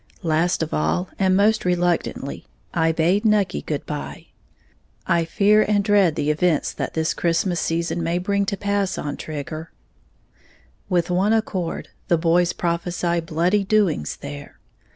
Last 0.23 0.63
of 0.63 0.73
all, 0.73 1.09
and 1.19 1.37
most 1.37 1.63
reluctantly, 1.63 2.47
I 2.73 2.91
bade 2.91 3.23
Nucky 3.23 3.61
goodbye. 3.61 4.29
I 5.05 5.25
fear 5.25 5.61
and 5.61 5.83
dread 5.83 6.15
the 6.15 6.31
events 6.31 6.73
that 6.73 6.95
this 6.95 7.13
Christmas 7.13 7.59
season 7.59 8.01
may 8.01 8.17
bring 8.17 8.47
to 8.47 8.57
pass 8.57 8.97
on 8.97 9.15
Trigger, 9.15 9.71
with 10.89 11.11
one 11.11 11.33
accord, 11.33 11.89
the 12.07 12.17
boys 12.17 12.51
prophesy 12.51 13.19
"bloody 13.19 13.63
doings" 13.63 14.17
there. 14.17 14.57